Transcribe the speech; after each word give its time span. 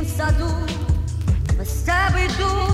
В 0.00 0.08
саду. 0.16 0.48
Мы 1.58 1.64
с 1.66 1.82
тобой 1.82 2.26
думаем 2.38 2.69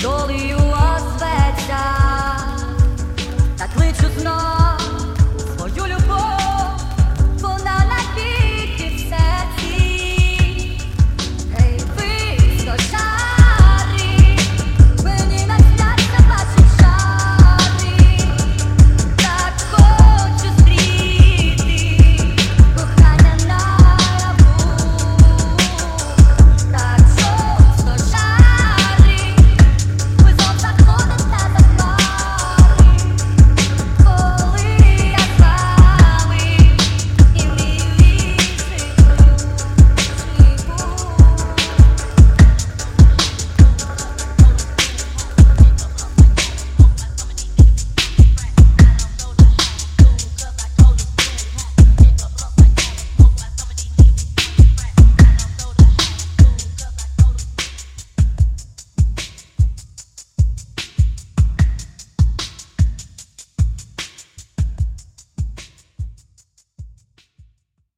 Dolly 0.00 0.59